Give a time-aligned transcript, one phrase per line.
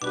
[0.00, 0.06] ハ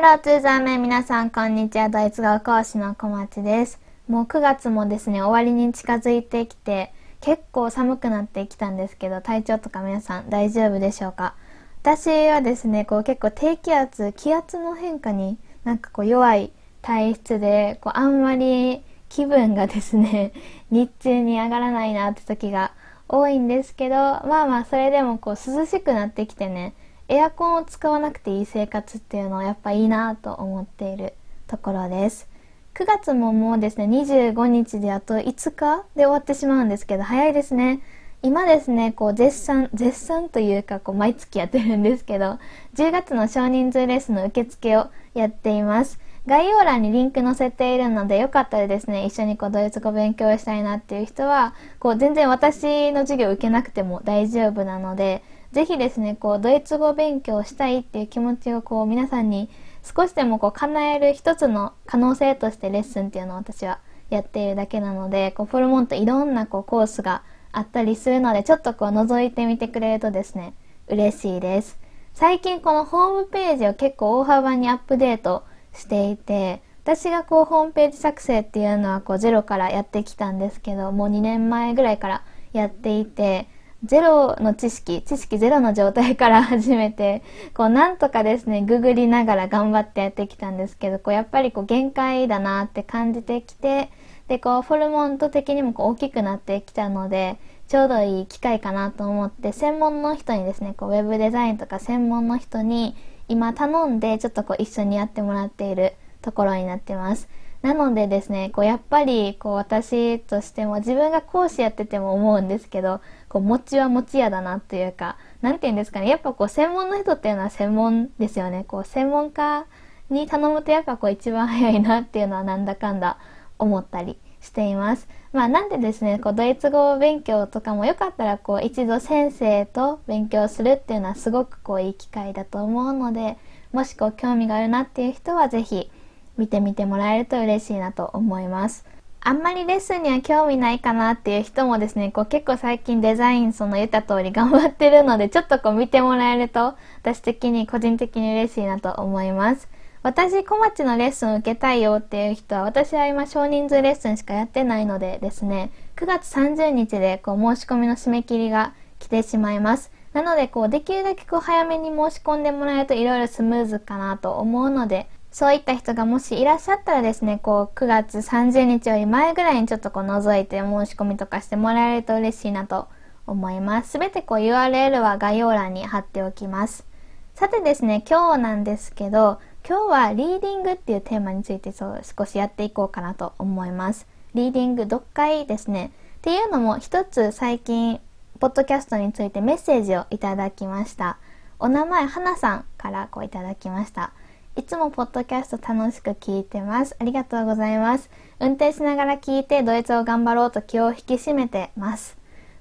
[0.00, 1.88] ローツーザーメン皆さんこんにちは。
[1.88, 3.78] ドイツ語講師の小町です。
[4.08, 11.36] もう9月もですね終わりに近づいてきて結構寒くなってきたんですけど体調とか皆さん大丈夫でしょうか？
[11.82, 16.50] 私はですねこう結構低気圧気圧の変化になんかこう弱い
[16.82, 20.32] 体質でこうあんまり気分がですね
[20.72, 22.72] 日中に上がらないなって時が
[23.08, 26.74] 多いんですけどまあまあそれでもこう涼しくなってきてね
[27.08, 31.14] エアコンを使わなくていい生活っていうのはやっぱいいなと思っている
[31.46, 32.28] ところです。
[32.74, 37.80] 9月ももうですね25日であと5日で終わってしまうんですけど早いですね。
[38.22, 42.38] 今ですねこう絶賛絶賛というかこう毎月やってるんですけど
[42.74, 45.98] 10月の少人数レッスの受付をやっています。
[46.28, 59.48] 概要欄にリンク載せているのでよかったらですね一緒にこうドイツ語勉強したいなっていう人はこう全然私の授業受けなくても大丈夫なのでぜひですね、こう、ドイツ語勉強したいっていう気持ちをこう、皆さんに
[59.82, 70.52] 少しでもこう、叶える一つの可能性としてレッスンっていうのを私はやっているだけなので、こう、フォルモントいろんなこう、コースがあったりするので、ちょっとこう、覗いてみてくれるとですね、
[70.88, 71.78] 嬉しいです。
[72.12, 75.44] 最近このホームページを結構大幅にアップデート
[75.78, 83.48] していて、私がこう、ホームページ作成っていうのはこう、ゼロからやってきたんですけど、もう2年前ぐらいからやっていて、
[83.84, 87.22] ゼロの知識、知識ゼロの状態から 始めて、
[87.54, 93.90] こうなんとかですね、ググりながら頑張ってやってきたんですけど、こうやっぱりこう限界だなって感じてきて、
[94.26, 97.38] で、こうフォルモント的にもこう大きくなってきたので、
[97.68, 102.96] ちょうどいい機会かなと思って、専門の人にですね、こうウェブデザインとか専門の人に
[103.28, 105.92] 今頼んで、ちょっとこう一緒にやってもらっている
[106.22, 107.28] ところになってます。
[107.60, 118.64] なのでですね、こうやっぱりこう私としても自分が講師やってても思うんですけど、こう餅は餅屋だなというか、なんて言うんですかね、やっぱこう専門の人っていうのは専門ですよね。
[118.66, 119.66] こう専門家
[120.08, 123.18] に頼むとやっぱこう一番早いなっていうのはなんだかんだ
[123.58, 124.16] 思ったり
[124.48, 125.08] しています。
[125.32, 133.36] まあなんでですね、こうドイツ語勉強とかもよかったらこう一度先生と勉強するっていうのはすごくこういい機会だと思うので、
[133.72, 135.90] もしこう興味があるなっていう人はぜひ
[136.38, 138.86] 見てみてもらえると嬉しいなと思います。
[139.20, 149.68] あんまりレッスンには興味ないかなっていう人もですね、こう結構最近デザインその言った通り頑張ってるので、ちょっとこう見てもらえると、私的に個人的に嬉しいなと思います。
[150.08, 159.92] 私、小町のレッスンを受けたいよっていう人は、私は今少人数レッスンしかやってないのでですね、9月30日でこう申し込みの締め切りが来てしまいます。
[160.14, 172.88] なので、こうできるだけこう早めに申し込んでもらえるといろいろスムーズかなと思うので、そういった人がもしいらっしゃったらですね、こう、9月30日より前ぐらいにちょっとこう覗いて申し込みとかしてもらえると嬉しいなと
[173.26, 173.90] 思います。
[173.90, 176.86] すべてこう URL は概要欄に貼っておきます。
[177.34, 184.06] さてですね、今日なんですけど、今日はリーディングっていうテーマについてそう少しやっていこうかなと思います。
[184.32, 185.92] リーディング読解ですね。
[186.16, 188.00] っていうのも一つ最近、
[188.40, 191.18] ポッドキャストについてメッセージをいただきました。
[191.58, 194.12] お名前、はなさんからこういただきました。
[194.56, 196.96] いつもポッドキャスト楽しく聞いてます。
[196.98, 198.08] ありがとうございます。
[198.40, 202.16] 運転しながら聞いてドイツを頑張ろうと気を引き締めてます。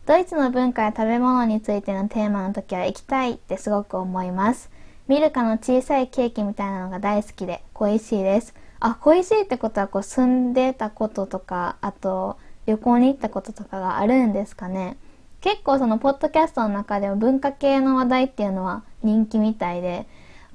[0.06, 4.76] ドイツの文化や食べ物についてのテーマの時は行きたいってすごく思います。
[5.08, 8.54] ミルカの小さいケーキみたいなのが大好きで恋しいです。
[8.80, 14.98] あ、恋しいってことはこう住んでたこととか、あと旅行に行ったこととかがあるんですかね。
[15.40, 20.08] 結構そのポッドキャストの中でも文化系の話題っていうのは人気みたいで、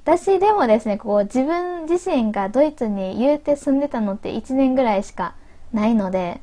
[0.03, 5.33] 私でもですね、こう自分自身がドイツに言うて住んでたのって1年ぐらいしか
[5.71, 6.41] ないので、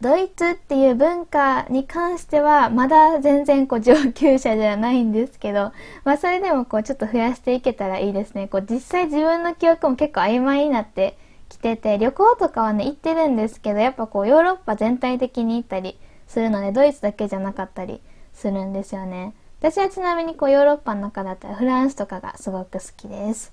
[0.00, 5.72] ドイツっていう文化に関してはまだ全然こう上級者じゃないんですけど、
[6.04, 8.48] まあそれでもこうちょっと増やしていけたらいいですね。
[8.48, 11.18] こう実際自分の記憶も結構曖昧になって
[11.48, 18.00] きてて、旅行とかはね行ってるんですけど、やっぱこうヨーロッパ全体的に行ったりするので、ドイツだけじゃなかったり
[18.32, 19.34] するんですよね。
[19.58, 23.52] 私はちなみにこうヨーロッパの中だったらフランスとかがすごく好きです。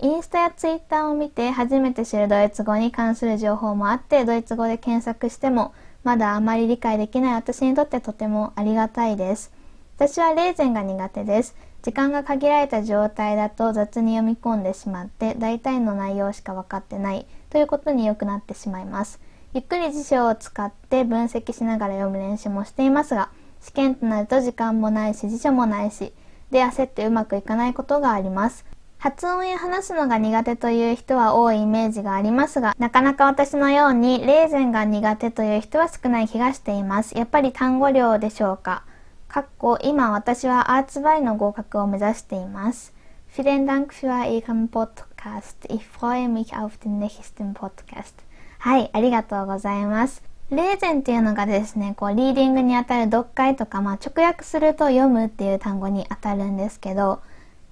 [0.00, 5.74] インスタやツイッターを見て初めて知るドイツ語に関する情報もあってドイツ語で検索しても
[6.04, 9.52] まだあまり理解できない私にとってとてもありがたいです。
[9.96, 11.56] 私はレーゼンが苦手です。
[11.82, 19.20] 時間が限られた状態だと雑に読み込んでしまって大体の内容しか分かってないということによくなってしまいます。
[19.54, 23.30] ゆっくり辞書を使って分析しながら読む練習もしていますが
[23.60, 26.12] 試験となると時間もないし辞書もないし
[26.50, 28.64] で焦ってうまくいかないことがあります
[28.98, 37.16] 発音や話すのが苦手という人は多いイメージがありますが、なかなか私のようにレーゼンが苦手という人は少ない気がしています。
[37.16, 38.82] やっぱり単語量でしょうか
[39.28, 42.92] かっこ今私はアーツバイの合格を目指しています。
[43.36, 45.68] Vielen Dank für Ihren Podcast.
[45.68, 48.14] Ich freue mich auf den nächsten Podcast.
[48.58, 50.24] はい、ありがとうございます。
[50.50, 57.20] レーゼンっていうのがですね、こう、リーディングにあたる読解とか、まあ、直訳すると読むっていう単語にあたるんですけど、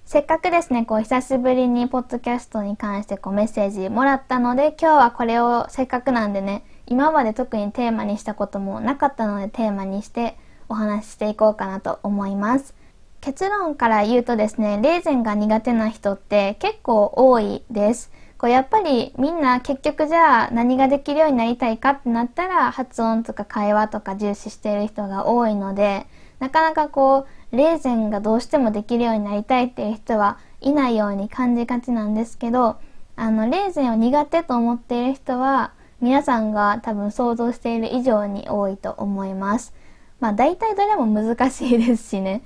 [0.07, 10.39] せっかくですね、こう、久しぶりにポッドキャストに関してこう、メッセージもらったので、今日はこれをせっかくなんでね、今まで特にテーマにしたこともなかったので、テーマにして
[10.69, 12.73] お話ししていこうかなと思います。
[13.21, 18.13] 結論から言うとですね、レーゼンが苦手な人って結構多いです。
[18.39, 26.07] こうやっぱりみんな結局じゃあ何ができるようになりたいかってなったら発音とか会話とか重視している人が多いので
[26.39, 32.77] なかなかこうレーゼンがどうしてもできるようになりたいっていう人はいないように感じがちなんですけど
[33.17, 39.73] あのレーゼンを苦手と思っている人は皆さんが多分想像している以上に多いと思います。
[40.21, 42.43] まあ大体どれも難しいですしね。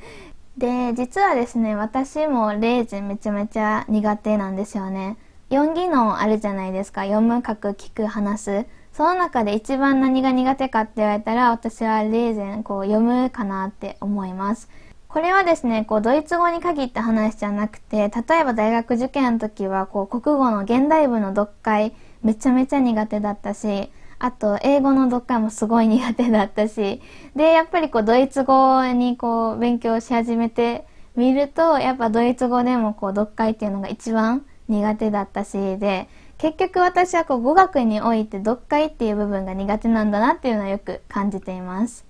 [0.57, 5.17] で、実はですね、私もレーゼンめちゃめちゃ苦手なんですよね。
[5.51, 7.03] 4技能あるじゃないですか。
[7.03, 8.67] 読む、書く、聞く、話す。
[8.93, 14.69] その中で一番何が苦手かって言われたら、私はレーゼン、こう、読むかなって思います。
[15.13, 23.91] これはですね、こう、ドイツ語に限った話じゃなくて、例えば大学受験の時は、こう、国語の現代文の読解、めちゃめちゃ苦手だったし、
[24.21, 27.03] あと、英語の読解もすごい苦手だったし、
[27.35, 30.87] で、やっぱりこう、ドイツ語にこう、勉強し始めて
[31.17, 36.09] みると、やっぱドイツ語でもこう、読解っていうのが一番苦手だったしで
[36.39, 42.07] 結局私はこう語学において読解っていう部分が苦手なんだなっていうのはよく感じています。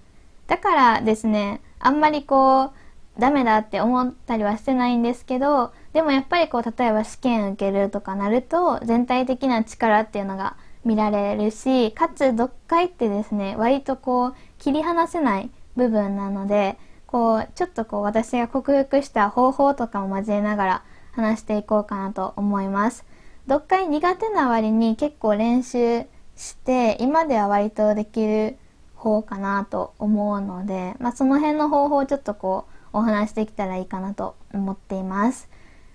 [0.46, 2.70] だからですねあんまりこう
[3.18, 23.04] ダメだって思ったりはしてないんですけどでもやっぱりこう例えば試験受けるとかなると全体的な力っていうのが見られるしかつ読解ってですね割とこう切り離せない部分なのでこうちょっとこう私が克服した方法とかも交えながら話していこうかなと思います。
[23.48, 26.04] 読解苦手な割に結構練習
[26.36, 28.56] して今では割とできる
[28.94, 35.48] 方かなと思うので、まあ、その辺の方法をちょっとこうお話できたらいいかなと思っています。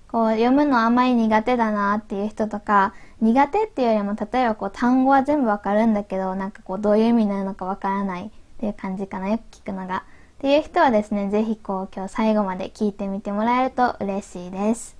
[0.08, 10.06] こう読むのあまり苦手だなっていう人とか苦手っていうよりも例えばこう単語は全部わかるんだけどなんかこうどういう意味なのかわからないっていう感じかなよく聞くのが
[10.38, 14.96] っていう人はですね是非こう今日最後まで聞いてみてもらえると嬉しいです。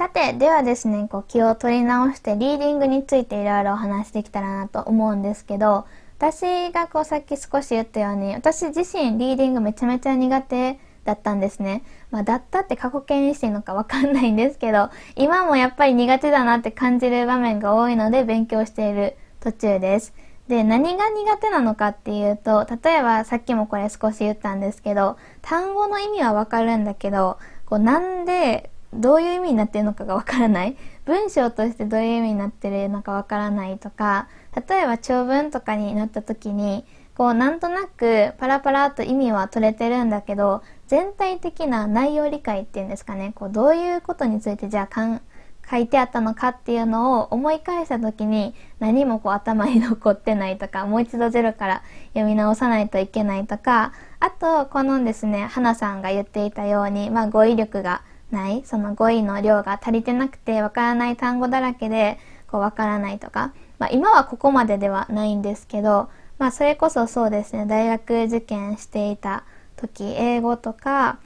[0.00, 5.84] さて、ではですね、こう気を取り直してリーディングについていろいろお話してきたらなと思うんですけど、
[6.20, 11.82] 私がこうさっき少し言ったように、私自身リーディングめちゃめちゃ苦手だったんですね。
[12.10, 20.12] まあ、だったって過去形にしていいのかわかんないんですけど、今もやっぱり苦手だなって感じる場面が多いので勉強している途中です。
[20.46, 30.76] で、何が苦手なのかっていうと、例えばさっきもこれ少し言ったんですけど、単語の意味はわかるんだけど、こうなんでどういう意味になってるのかがわからない。
[31.06, 34.28] 文章としてどういう意味になってるのかわからないとか
[34.68, 36.84] 例えば長文とかになった時に
[37.14, 43.32] こうなんとなくパラパラと意味は取れてるんだけど全体的な内容理解っていうんですかね。
[43.34, 45.20] こうどういうことについてじゃあかん
[45.70, 58.62] 書いてあったのかっていうのを思い返した時に何もこう頭に残ってないとかもう一度ゼロから読み直さないといけないとかあとこのですね花さんが言っていたように、まあ、語彙力がない？
[58.64, 62.18] その語彙の量が足りてなくてわからない単語だらけで
[62.48, 66.08] こうわからないとか、まあ、今はここまでではないんですけど、
[66.38, 67.66] まあ、それこそそうですね。
[67.66, 69.44] 大学受験していた
[69.76, 71.18] 時英語とか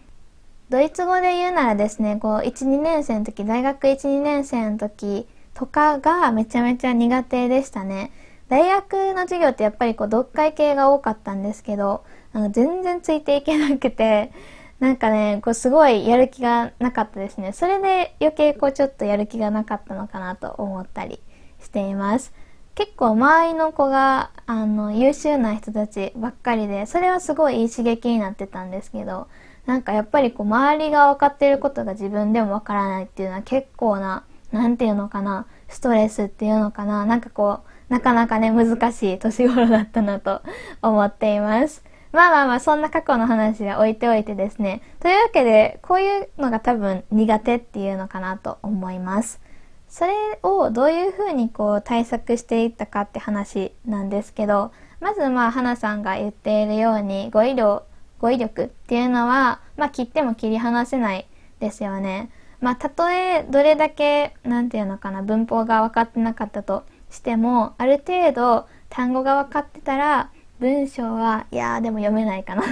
[0.71, 8.11] ドイツ語で言うならですねこう12年生の時大学12年生の時とかがめちゃめちゃ苦手でしたね。
[8.49, 12.05] 大学の授業ってやっぱりこう読解系が多かったんですけど
[12.51, 14.33] 全然ついていけなくて
[14.81, 17.53] なんかね、こうすごいやる気がなかったですね。
[17.53, 21.21] それで余計こうちょっとやる気がなかったのかなと思ったり
[21.61, 22.33] しています。
[22.75, 29.29] 結構周りの子があの優秀な人たちばっかりで、それはすごいいい刺激になってたんですけど、
[29.65, 40.43] なんかやっぱりこう周りが分かってることが自分でも分からないっていうのは結構な、なんていうのかな、ストレスっていうのかな、なんかこう、なかなかね、難しい年頃だったなと
[40.83, 41.84] 思っています。
[42.15, 44.83] まあまあまあ、そんな過去の話は置いておいてですね。
[45.01, 49.41] というわけで、こういうのが多分苦手っていうのかなと思います。
[49.89, 50.13] それ
[50.45, 57.83] をどういうふうにこう対策していったかって話なんですけど、まずまあ、花さんが言っているように、語彙量、
[58.21, 61.27] 語彙力っていうのは、まあ、切っても切り離せない
[61.59, 62.31] ですよね。
[62.61, 70.31] まあ、たとえどれだけ、なんていうのかな、文法が分かってなかったとしても、ある程度単語が分かってたら、
[70.65, 72.63] 文章は、いやーでも読めないかな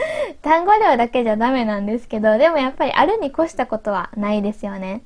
[0.40, 5.02] 単語量だけじゃダメなんですけど、でもやっぱりあるに越したことはないですよね。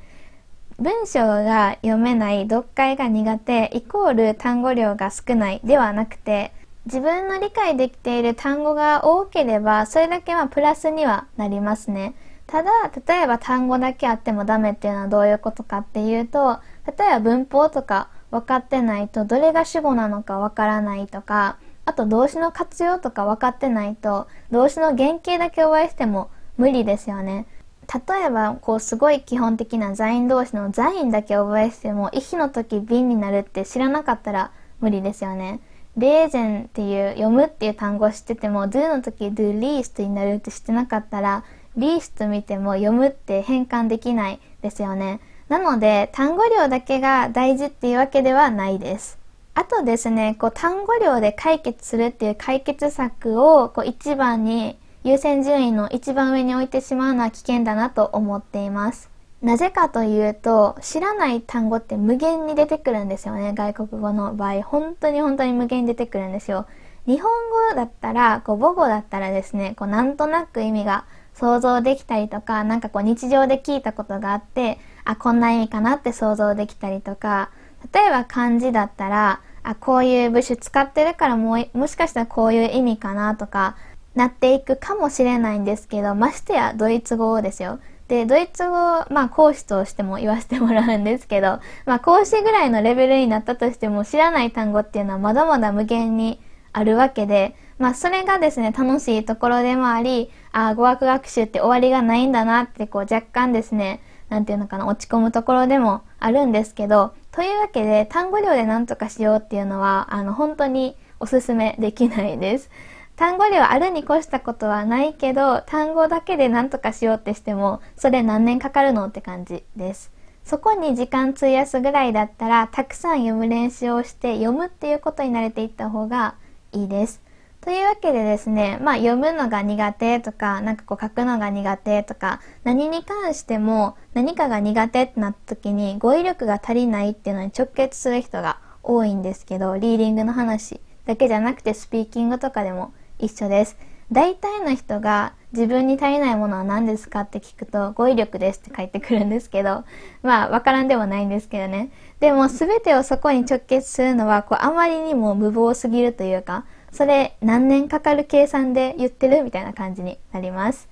[0.79, 6.53] 文章が読めない、読解が苦手、イコール単語量が少ないではなくて、
[6.85, 12.15] 自分の理解できている単語が多ければ、それだけはプラスにはなりますね。
[12.47, 12.71] ただ、
[13.09, 27.47] 例えば単語だけあってもダメっていうのはどういうことかっていうと、例えば文法とか分かってないと、どれが主語なのか分からないとか、あと動詞の活用とか分かってないと、動詞の原型だけ覚えしても無理ですよね。
[27.87, 34.51] 例えば、こう、すごい基本的な座員同士の座員だけ覚えしても、意の時便になるって知らなかったら
[34.81, 35.61] 無理ですよね。
[35.97, 41.45] レーゼンっていう、読むっていう単語を知ってても、do の時 do least になるって知ってなかったら、
[41.79, 45.21] least 見ても読むって変換できないですよね。
[45.49, 49.26] なので、単語量だけが大事っていうわけではないです。
[49.59, 59.09] あとですね、こう単語量で解決するっていう解決策をこう一番に優先順位の一番上に置いてしまうのは危険だなと思っています。
[59.41, 63.55] なぜかというと、知らない単語って無限に出てくるんですよね。
[63.55, 64.63] 外国語の場合。
[64.63, 66.67] 本当に本当に無限に出てくるんですよ。
[67.07, 67.31] 日本
[67.71, 77.49] 語だったら、こう母語だったらですね、こうなんとなく意味が想像できたりとか、なんかこう日常で聞いたことがあって、あ、こんな意味かなって想像できたりとか、
[77.95, 83.77] 例えば漢字だったら、あ、こういう部首使ってるからもう、もしかしたらこういう意味かなとか、
[84.15, 87.81] なっていくかもしれないんですけど、ましてやドイツ語ですよ。
[88.07, 88.71] で、ドイツ語、
[89.11, 96.41] まあ講師としても言わせてもらうんですけど、まあ講師ぐらいのレベルになったとしても知らない単語っていうのはまだまだ無限に
[96.73, 112.71] あるわけで、まあそれがですね、楽しいところでもあり、あ語学学習って終わりがないんだなってこう若干ですね、なんていうのかな、落ち込むところでもあるんですけど、というわけで、単語量で何とかしようっていうのは、あの、本当におすすめできないです。
[113.15, 120.11] 単語量あるに越したことはないけど、単語だけで何とかしようってしても、それ何年かかるのって感じです。
[120.45, 126.37] そこに時間費やすぐらいだったら、たくさん読む練習をして読むっていうことに慣れていった方が
[126.73, 127.21] いいです。
[127.67, 143.77] というわけでですね、まあ読むのが苦手とか、なんかこう書くのが苦手とか、何に関しても何かが苦手ってなった時に語彙力が足りないっていうのに直結する人が多いんですけど、リーディングの話だけじゃなくてスピーキングとかでも一緒です。
[144.13, 149.83] 大体の人が自分に足りないものは何ですかって聞くと語彙力ですって書いてくるんですけど、
[150.23, 151.91] まあわからんでもないんですけどね。
[152.21, 156.65] でも全てをそこに直結するのはこうあまりにも無謀すぎるというか、
[156.97, 160.89] それ何年かかる計算で言ってるみたいな感じになります。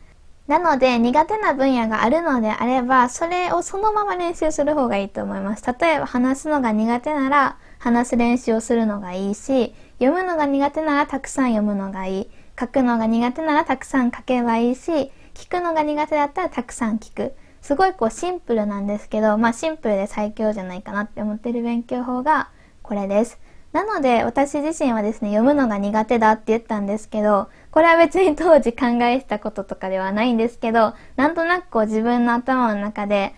[0.47, 5.65] なので苦手な分野があるのであれば、それをそのまま練習する方がいいと思います。
[5.81, 12.31] 例えば話すのが苦手なら話す練習をするのがいいし、読むのが苦手ならたくさん読むのがいい。
[12.61, 17.35] 書くのが苦手ならたくさん書けばいいし、聞くのが苦手だったらたくさん聞く。
[17.63, 22.51] すごいこうシンプルなんですけど、まあシンプルで最強じゃないかなって思ってる勉強法が
[22.83, 23.41] これです。
[23.75, 33.35] なので私自身はですね、読むのが苦手だって言ったんですけど、これは別に当時考えてたこととかではないんですけど、なんとなくこう自分の頭の中で、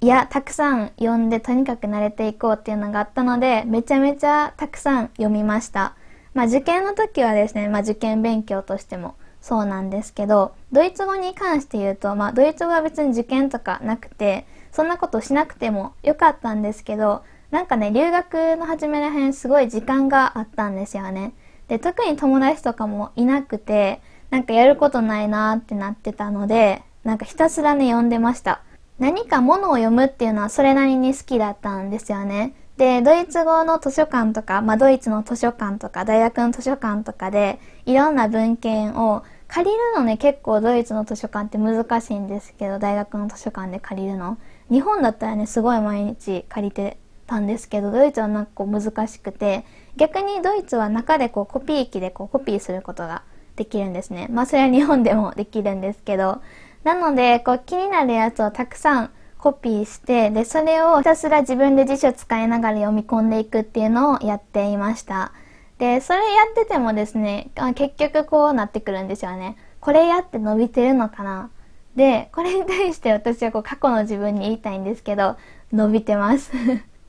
[0.00, 5.94] いや、たくさん読んでとにかく慣れていこうっていうのがあったので、めちゃめちゃたくさん読みました。
[6.34, 21.32] まあ受験の時はですね、まあ受験勉強としてもそうなんですけど、ドイツ語に関して言うと、まあドイツ語は別に受験とかなくて、そんなことしなくてもよかったんですけど、なんかね、留学の初めらへんすごい時間があったんですよね。
[21.68, 24.00] で、特に友達とかもいなくて、
[24.30, 28.62] なんかやることないなってなってたので、なんかひたすらね、読んでました。
[28.98, 32.52] 何か物を読むっていうのはそれなりに好きだったんですよね。
[32.76, 44.36] で、ドイツ語の図書館とか、まあドイツの図書館とか、大学の図書館とかで、いろんな文献を借りるのね、結構ドイツの図書館って難しいんですけど、大学の図書館で借りるの。
[44.70, 46.98] 日本だったらね、すごい毎日借りて
[47.28, 49.64] たんですけどドイツはなんかこう難しくて
[49.96, 53.22] 逆にドイツは中でこうコピー機でこうコピーすることが
[53.54, 54.28] できるんですね。
[54.30, 56.40] まあそれは日本でもできるんですけど
[56.84, 65.32] なのでこう気になるやつをたくさんコピーしてでそれをひたすら自分で辞書使いながら読み込んでいくっていうのをやっていました。
[65.78, 69.56] でそれやっててもですね結局こうなってくるんですよね。
[69.80, 71.50] これやって伸びてるのかな？
[71.94, 75.36] でこれに対して私はこう過去の自分に言いたいんですけど
[75.72, 76.52] 伸びてます。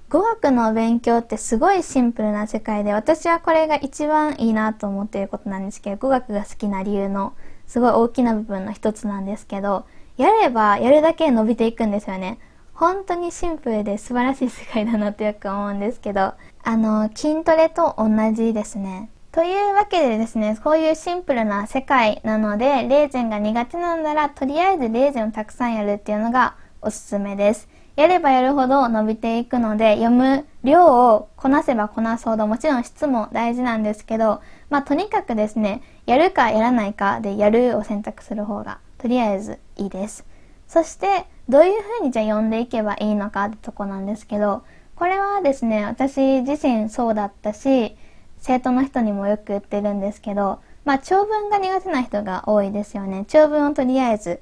[0.09, 7.33] 語学の勉強ってすごいシンプルな世界で、私はこれが一番いいなと思っていることなんですけど、語学が好きな理由の
[7.67, 9.85] すごい大きな部分の一つなんですけど、
[10.17, 12.39] やればやるだけ伸びていくんですよね。
[12.73, 19.11] 本当にシンプルで素晴らしい世界だなってよく思うんですけど、あの、筋トレと同じですね。
[19.31, 27.69] というわけでですね、こういうシンプルな世界なので、レーゼンが苦手なんなら、とりあえずレーゼンをたくさんやるっていうのがおすすめです。
[27.99, 40.25] やればやるほど伸びていくので、読む量をこなせばこなすほど、もちろん質も大事なんですけど、まあとにかくですね、やるかやらないかでやるを選択する方が、とりあえずいいです。
[40.69, 44.63] そして、どういうふうにじゃあ読んでいけばいいのかってとこなんですけど、
[44.95, 47.97] これはですね、私自身そうだったし、
[48.37, 53.25] 生徒の人にもよく言ってるんですけど、まあ長文が苦手な人が多いですよね。
[53.27, 54.39] 長文をとりあえず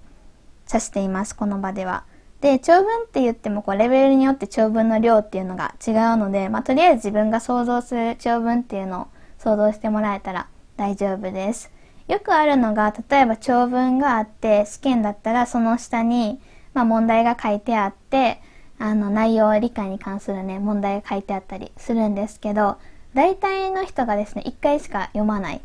[0.67, 2.03] 指しています、この場では。
[2.41, 9.07] で、長文って言ってもこうレベルによって長文の量っていうのが違うので、まあ、とりあえず自分が想像する長文っていうのを
[9.39, 11.71] 想像してもらえたら大丈夫です。
[12.07, 16.39] よくあるのが、例えば長文があって、試験だったらその下に、
[16.73, 18.39] まあ、問題が書いてあって、
[18.79, 22.77] あの内容理解に関するね、問題が書いてあったりするんですけど、
[23.13, 25.61] 大体の人がですね、1回しか読まない。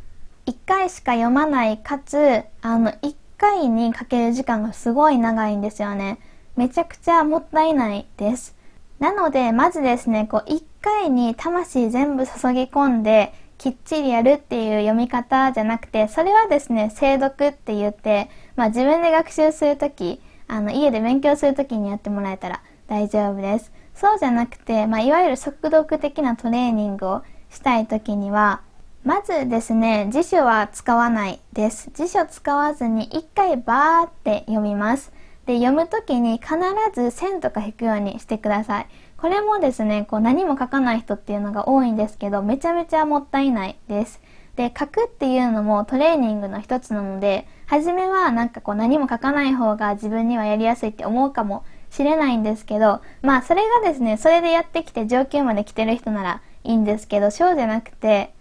[0.47, 6.19] 1回しか読まない、かつ、あの、1回にかける時間がすごい長いんですよね。
[6.57, 8.55] めちゃくちゃもったいないです。
[8.99, 23.73] なので、まずですね、こう、一回に魂全部注ぎ込んで、きっちりやるっていう読み方じゃなくて、それはですね、精読って言って、まあ自分で学習するとき、あの、家で勉強するときにやってもらえたら大丈夫です。
[23.95, 28.63] そうじゃなくて、まあいわゆる速読的なトレーニングをしたいときには、
[29.05, 31.91] まずですね、辞書は使わないです。
[31.95, 35.13] 辞書使わずに一回バーって読みます。
[35.47, 36.55] で、読むとに必
[36.95, 38.87] ず線とか引くようにしてください。
[39.17, 44.21] これもですね、こう何も書かない人っていうのが多いんですけど、めちゃめちゃもったいないです。
[44.57, 58.33] で、書くっていうのもトレーニングの一つなので、初めはなんかこう何も書かない方が自分にはやりやすいって思うかもしれないんですけど、まあそれがですね、それでやってきて上級まで来てる人ならいいんですけど、そうじゃなくて、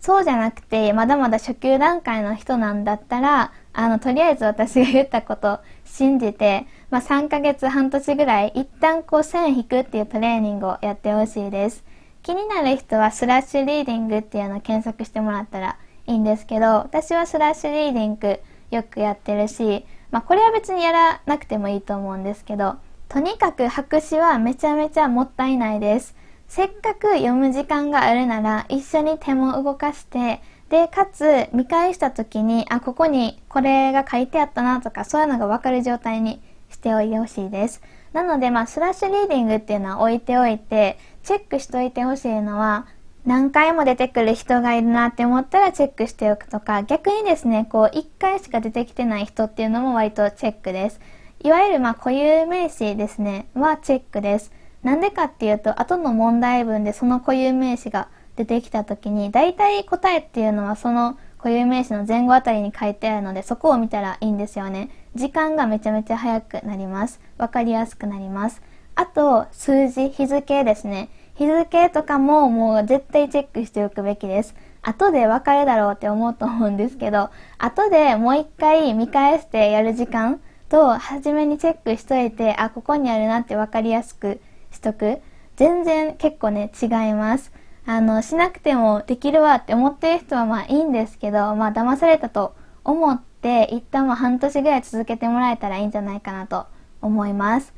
[0.00, 11.84] そうじゃなくて、まだまだ初級段階の人なんだったら、あの、とりあえず私が言ったこと信じて、まあ、3ヶ月半年ぐらい一旦こう線引くっていうトレーニングをやってほしいです。
[12.22, 22.76] 気になる人はスラッシュリーディングっていうのを検索してもらったらいいんですけど、私はスラッシュリーディングよくやってるし、まあ、これは別にやらなくてもいいと思うんですけど、
[23.08, 26.14] とにかく白紙はめちゃめちゃもったいないです。
[26.46, 37.82] せっかく読む時間があるなら一緒に手も動かしてで、かつ、見返した時に、あ、ここにこれが書いてあったなとか、そういうのがわかる状態にしておいてほしいです。
[38.12, 42.86] なので、まあ、スラッシュリーディングっていうのは置いておいて、チェックしといてほしいのは、
[43.26, 51.00] 何回も出てくる人がいるなって思ったらチェックしておくとか、逆にですね、こう、1回しか出てきてない人っていうのも割とチェックです。
[51.42, 54.52] いわゆる、まあ、固有名詞ですね、はチェックです。
[54.84, 58.08] なんでかっていうと、後の問題文でその固有名詞が
[58.40, 64.88] 出てきた時に、大体答えっていうのはその固有名詞の前後あたりに書いてあるので、そこを見たらいいんですよね。
[65.14, 67.20] 時間がめちゃめちゃ早くなります。
[67.36, 68.62] わかりやすくなります。
[68.94, 71.10] あと、数字、日付ですね。
[71.34, 74.54] 日付とかももう絶対チェックしておくべきです。
[74.82, 85.20] 後でわかるだろうって思うと思うんですけど、後でもう一回見返してやる時間と、初めにチェックしといて、あ、ここにあるなってわかりやすくしとく。
[85.56, 87.52] 全然結構ね、違います。
[87.86, 96.66] あの、しなくてもできるわって思ってる人はまあいいんですけど、まあ騙されたと思って、一旦まあ半年ぐらい続けてもらえたらいいんじゃないかなと
[97.02, 97.72] 思います。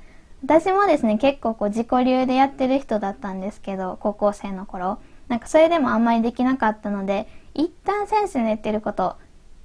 [0.45, 4.99] 私もですね、結構こう自己流でやってる人だったんですけど、高校生の頃。
[5.29, 9.17] なんかそれでもあんまりできなかったので、一旦先生の言ってること、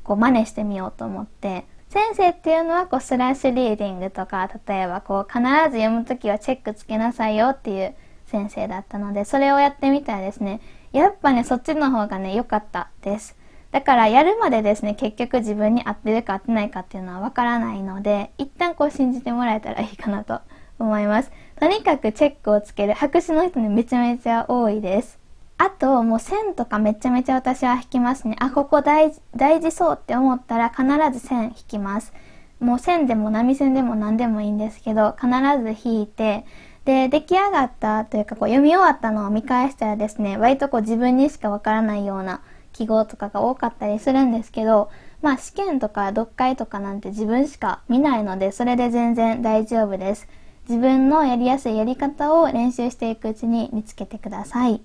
[0.04, 7.96] こう真似してみようと思って、先生っていうのはこうスラッシュリーディングとか、例えばこう必ず読むときはチェックつけなさいよっていう
[8.28, 10.62] 先生だったので、それをやってみたらですね、
[10.92, 13.36] やっぱね、そっちの方がね、良かったです。
[13.72, 20.42] だからやるまでですね、結局自分に合ってるか合ってないかっていうのはわからないので、一旦こう信じてもらえたらいいかなと
[20.80, 21.32] 思います。
[21.60, 25.20] とにかくチェックをつける白紙の人ね、めちゃめちゃ多いです。
[25.58, 28.36] あと、もう線とかめちゃめちゃ私は引きますね。
[28.40, 32.14] あ、ここ大事、大事そうって思ったら必ず線引きます。
[32.60, 35.30] もう線でも波線でも何でもいいんですけど、必
[35.62, 36.46] ず引いて、
[36.88, 42.40] で、出来上がったというか、こう読み終わったのを見返したらですね、割とこう自分にしかわからないような
[42.72, 44.90] 記号とかが多かったりするんですけど、
[45.22, 50.30] まあ試験とか読解とかなんて自分しか見ないので、それで全然大丈夫です。
[50.70, 54.80] 自分のやりやすいやり方を練習していくうちに見つけてください。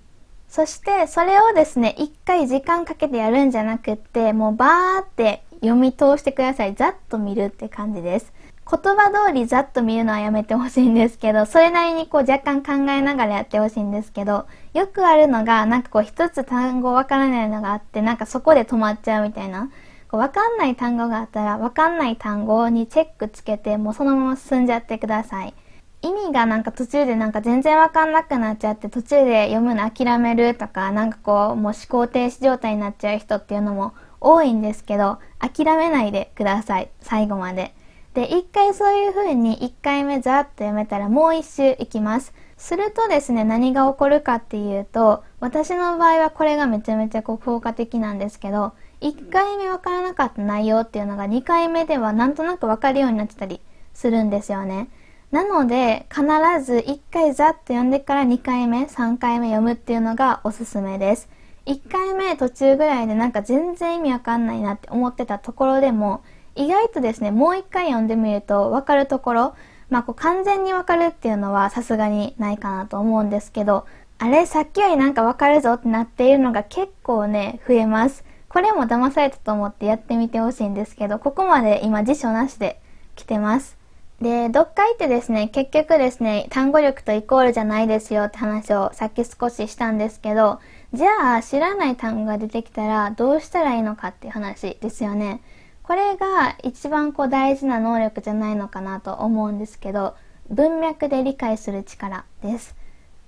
[0.48, 6.74] そして、それをですね、一回時間かけてやるんじゃなくって、もうバーって読み通してください。
[6.74, 8.32] ざっと見るって感じです。
[8.70, 19.70] 言葉通りざっと見るのはやめてほしいんですけど、それなりにこう若干考えながらやってほしいんですけど、よくあるのが、なんかこう一つ単語わからないのがあって、なんかそこで止まっちゃうみたいな。
[20.10, 25.54] こうわかんない単語があったら、わかんない単語にチェックつけて、もうそのまま進んじゃってください。
[26.02, 37.72] 意味がなんか途中でなんか全然わかんなくなっちゃって途中で読むの諦めるとかなんかこうもう思考停止状態になっちゃう人っていうのも多いんですけど諦めないでください最後まで。
[38.14, 42.34] で、一回そういう風に一回目ざっとやめたらもう一周行きます。
[42.58, 53.60] するとですね、何が起こるかっていうと、私の場合はこれがめちゃめちゃこう効果的なんですけど、1回目わからなかった内容っていうのが2回目ではなんとなくわかるようになってたり
[53.94, 54.88] するんですよね。
[55.32, 56.22] なので、必
[56.62, 61.30] ず1回ざっと読んでから2回目、3回目読むっていうのがおすすめです。
[61.64, 66.22] 1回目途中ぐらいでなんか全然意味わかんないなって思ってたところでも、
[66.54, 69.54] 意外とですね、もう一回読んでみると分かるところ、
[69.90, 73.86] まあこう完全に分かるっていうのはさすがにないかなと思うんですけど、
[74.18, 78.24] あれさっきよりなんか分かるぞってなっているのが結構ね、増えます。
[78.48, 82.80] これも騙されたと思ってやってみてほしいんですけど、ここまで今辞書なしで
[83.16, 83.76] 来てます。
[84.20, 90.60] で、読解ってですね、結局ですね、単語力とイコールじゃないですよって話をさっき少ししたんですけど、
[90.92, 95.40] じゃあ知らない単語が出てきたらどうしたらいいのかっていう話ですよね。
[95.82, 100.14] これが一番こう大事な能力じゃないのかなと思うんですけど
[100.50, 102.76] 文脈で理解する力です。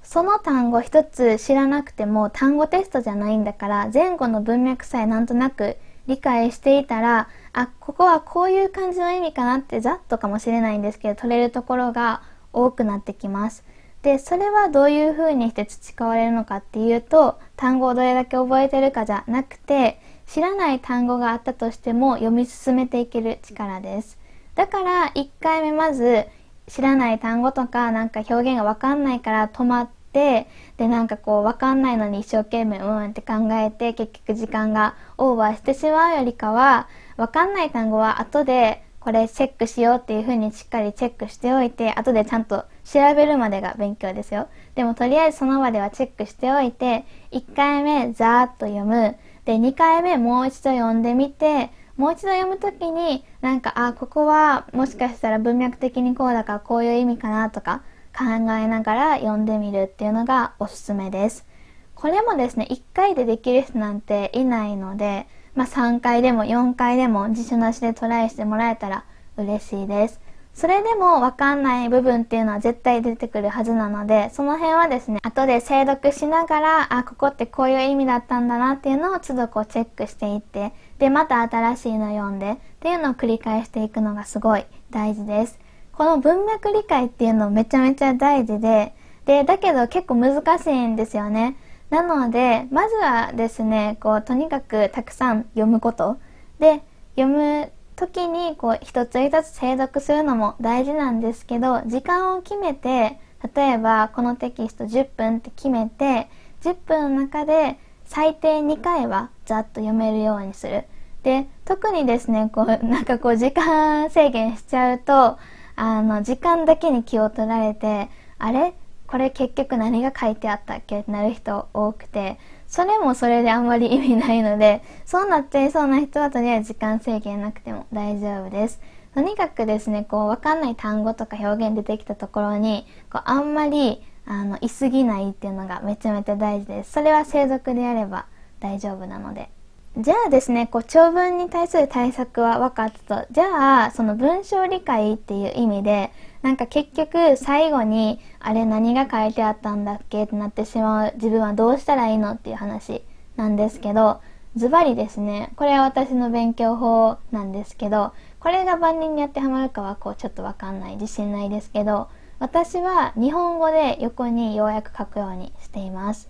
[0.02, 13.64] その単語一つ知らなくても単語テストじゃないんだから前後の文脈さえなんとなく理解していたらあここはこういう感じの意味かなってざっとかもしれないんですけど取れるところが多くなってきます。
[14.02, 19.98] でそれはどういう風にして培われるのかっていうと単語をどれだけ覚えてるかじゃなくて
[20.34, 24.18] 知らない単語があったとしても読み進めていける力です。
[24.56, 26.26] だから1回目まず
[26.66, 57.82] 知らない単語とかなんか表現がわかんないから止まってでなんかこうわかんないのに一生懸命うんって考えて結局時間がオーバーしてしまうよりかはわかんない単語は後でこれチェックしようっていう風にしっかりチェックしておいて後でちゃんと調べるまでが勉強ですよでもとりあえずその場ではチェックしておいて1回目ざーっと読むで、2回目もう一度読んでみて、もう一度読むときに、なんか、あ、ここはもしかしたら文脈的にこうだからこういう意味かなとか
[58.16, 61.46] 考えながら読んでみるっていうのがおすすめです。
[61.94, 69.04] これもですね、1回でできる人なんていないので、まあ、3回でも4回でも辞書なしでトライしてもらえたら
[69.36, 70.20] 嬉しいです。
[70.54, 85.58] それでもわかんない部分っていうのは絶対出てくるはずなので、その辺はですね、後で精読しながら、あ、ここってこういう意味だったんだなっていうのを都度こうチェックしていって、で、また新しいの読んでっていうのを繰り返していくのがすごい大事です。
[85.92, 88.94] この文脈理解っていうのめちゃめちゃ大事で、
[89.26, 91.56] で、だけど結構難しいんですよね。
[91.90, 96.18] なので、まずはですね、こう、とにかくたくさん読むこと。
[96.60, 96.82] で、
[97.16, 97.72] 読む
[98.06, 103.18] 時にこう一つ一つ精読するのも大事なんですけど時間を決めて
[103.54, 106.28] 例えばこのテキスト10分って決めて
[106.62, 110.84] 10分の中で最低2回はざっと読めるようにする。
[111.22, 115.38] で特にですねこうなんかこう時間制限しちゃうと
[115.74, 118.74] あの時間だけに気を取られてあれ？
[119.06, 121.00] これ結局何が書いてあったっけ？
[121.00, 122.38] ってなる人多くて
[122.74, 128.80] それもそれであんまり意味ないので、そうなっちゃいそうな人はとりあえず時間制限なくても大丈夫です。
[129.14, 136.90] とにかくですね、こう、わかんない単語とか表現出てきたところに、こう、あんまり、あの、いすぎないっていうのがめちゃめちゃ大事です。
[136.90, 138.26] それは継続でやれば
[138.58, 139.50] 大丈夫なので。
[139.96, 143.26] じゃあですね、こう、長文に対する対策は分かったと。
[143.30, 146.10] じゃあ、その文章理解っていう意味で、
[146.44, 153.02] なんか結局最後にあれ何が書いてあったんだっけってなってしまう自分はどうしたらいいのっていう話
[153.36, 154.20] なんですけど
[154.54, 162.08] ズバリですねこれは私の勉強法なんですけどこれが万人に当てはまるかはこうちょっとわかんない自信ないですけど
[162.40, 166.28] 私は日本語で横に要約書くようにしています。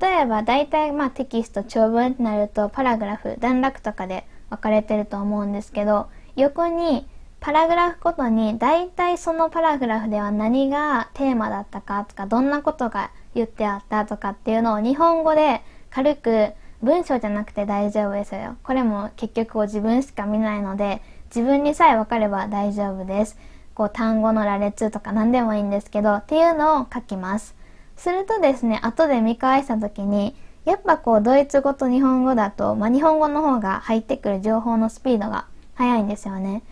[0.00, 7.06] 例えば大体まあテキスト長文ってなるとパラグラフ段落とかで分かれてると思うんですけど横に
[7.40, 18.56] パラグラフごとに大体そのパラグラフでは何がテーマだったかとかどんなことが言ってあったとかっていうのを日本語で軽く文章じゃなくて大丈夫ですよ。
[18.62, 21.02] これも結局自分しか見ないので
[21.34, 23.38] 自分にさえ分かれば大丈夫です。
[23.74, 27.54] こう単語の羅列とか何でもいいんですけどっていうのを書きます。
[27.96, 36.62] するとですね、後で見返した時にやっぱこうドイツ語と日本語だと、まあ、日本語の方が入ってくる情報のスピードが速いんですよね。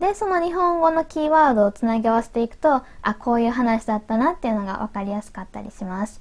[0.00, 6.20] で、その日本語のキーワードをつなぎ合わせていくと、あ、こういう話だったなっていうのが分かりやすかったりします。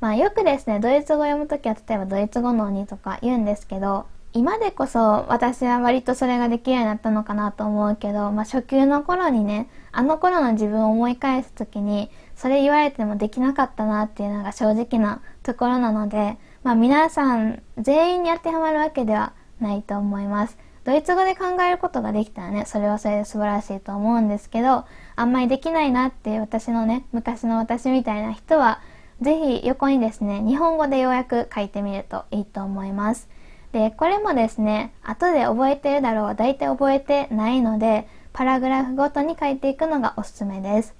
[0.00, 20.58] まあよくですね、ドイツ語読むときは例えばドイツ語の鬼とか言うんですけど、今でこそ私は割とそれができるようになったのかなと思うけど、まあ初級の頃にね、あの頃の自分を思い返すときに、それ言われてもできなかったなっていうのが正直なところなので、まあ皆さん全員に当てはまるわけではないと思います。
[20.84, 24.84] ドイツ語で考えることができたらね、それはそれで素晴らしいと思うんですけど、
[25.16, 28.80] あんまりできないなって私のね、昔の私みたいな人は、
[29.22, 33.28] ぜひ横にですね、日本語でようやく書いてみるといいと思います。
[33.72, 40.94] で、これもですね、後で覚えてるだろう、大体覚えてないので、パラグラフごとに書いていくのがおすすめです。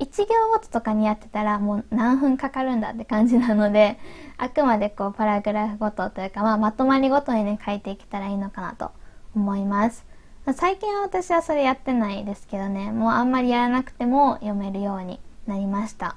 [0.00, 3.98] 1行ごととかにやってたらもう何分かかるんだって感じなので、
[4.36, 8.92] あくまでこうパラグラフごとというか、まあ、まとまりごとにね、書いていけたらいいのかなと
[9.34, 10.04] 思います。
[10.54, 16.16] 最近は私はそれやってないですけどね、もうあんまりやらなくても読めるようになりました。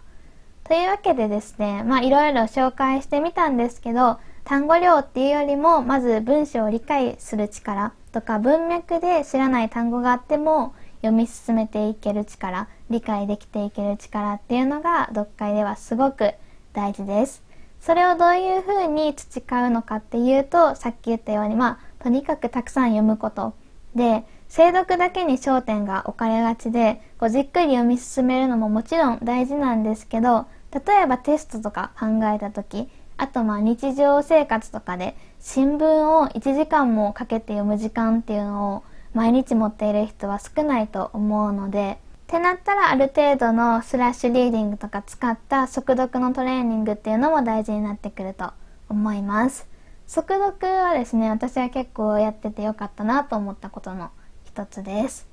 [0.63, 16.34] というわけでですね、まあいろいろ紹介してみたんですけど、単語量っていうよりも、まず文章を理解する力とか、文脈で知らない単語があっても、読み進めていける力、理解できていける力っていうのが、読解ではすごく
[16.71, 17.43] 大事です。
[17.82, 23.54] それをどういうふうに培うのかっていうと、さっき言ったように、まあ、とにかくたくさん読むこと
[23.96, 48.52] で精読だけに焦点が置かれがちでこうじっくり読み進めるのももちろん大事なんですけど例えばテストとか考えた時あとまあ日常生活とかで新聞を1時間もかけて読む時間っていうのを毎日持っている人は少ないと思うのでってなったらある程度のスラッシュリーディングとか使った速読のトレーニングっていうのも大事になってくると
[48.89, 49.73] 思います。
[50.08, 54.12] 速読はですね、私は結構やっててよかったなと思ったことの
[54.46, 55.28] 一つです。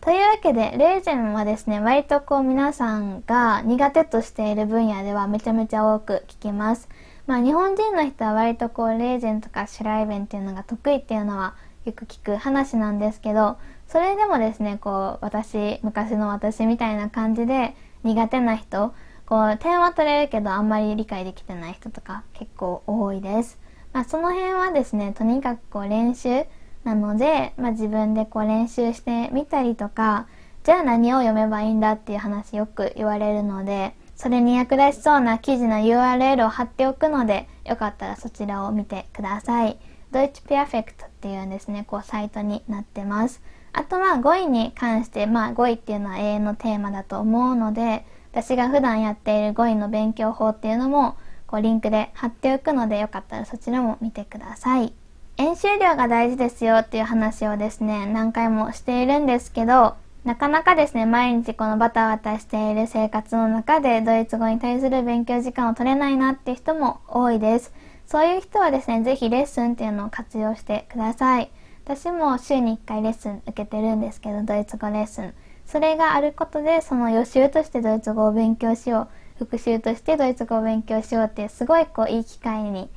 [0.00, 6.88] というわけで、レーゼンはですね、割とこう皆さんが苦手としている分野ではめちゃめちゃ多く聞きます。
[7.26, 13.58] まあ日本人の人は割とこうレーゼンとかシュライベンっていうのが得意っていうのはよく聞く話なんですけど、
[13.88, 18.94] それでもですね、こう私、昔の私みたいな感じで苦手な人、
[19.26, 23.58] こう点は取れるけどあんまり理解できてない人とか結構多いです。
[23.98, 26.44] まあ、その辺はですねとにかくこう練習
[26.84, 30.28] なので、まあ、自分でこう練習してみたりとか
[30.62, 39.76] じゃあ何を読めばいいんだっていう話よく言われるのでそれに役立ちそうな記事の URL を貼っておくのでよかったらそちらを見てください。
[40.12, 43.42] ドイツペアフェクトっていうですね、こうサイトになってます。
[43.72, 51.16] あとは語彙に関して、まあ語彙っていうのは永遠のテーマだと思うので、私が普段やっている語彙の勉強法っていうのも
[51.48, 54.92] こうリンクで貼っておくのでよかったらそちらも見てください。
[55.38, 67.72] 演習量が大事ですよっていう話をですね、何回もしているんですけど、なかなかですね、毎日このバタバタしている生活の中でドイツ語に対する勉強時間を取れないなっていう人も多いです。
[68.04, 71.50] そういう人はですね、ぜひレッスンっていうのを活用してください。
[71.84, 75.32] 私も週に1回レッスン受けてるんですけど、ドイツ語レッスン。
[75.66, 79.08] それがあることで、その予習としてドイツ語を勉強しよう。
[79.38, 82.88] 復習としてドイツ語を勉強しようってすごいこういい機会に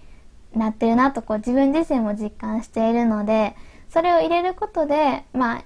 [0.55, 3.55] なってるなとこう自分自身も実感しているので
[3.89, 5.63] それを入れることでまあ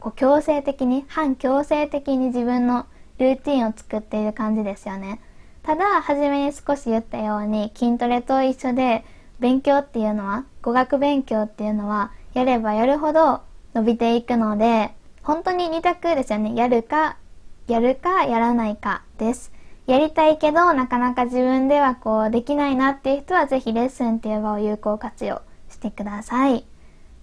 [0.00, 2.86] こう強制的に反強制的に自分の
[3.18, 5.20] ルーティンを作っている感じですよね。
[5.62, 9.04] ただ初めに少し言ったように筋トレと一緒で
[9.38, 13.42] 勉強っていうのは語学勉強っていうのはやればやるほど
[13.74, 16.54] 伸びていくので本当に2択ですよね。
[16.54, 17.18] やるか
[17.66, 19.52] やるかやらないかです。
[19.88, 26.66] やりたいけど、なかなか自分ではこうできないなっていう人はぜひレッスンっていう場を有効活用してください。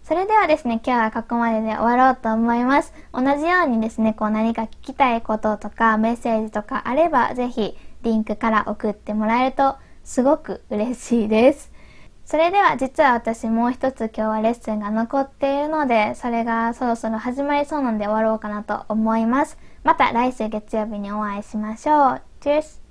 [0.04, 2.91] それではですね、今日はここまでで終わろうと思います。
[3.13, 11.71] 同じようにですね、こう何か聞きたいこととかメッセージとかあれば、ぜひリンクから送ってもらえるとすごく嬉しいです。
[12.25, 19.60] それでは実は私もう一つ今日はレッスンが残っているので、それがそろそろ始まりそうなので終わろうかなと思います。
[19.84, 22.35] また来週月曜日にお会いしましょう。
[22.45, 22.85] です。